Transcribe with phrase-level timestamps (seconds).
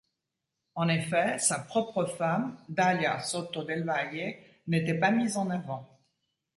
[0.73, 4.33] En effet, sa propre femme, Dalia Soto del Valle,
[4.65, 6.01] n'était pas mise en avant.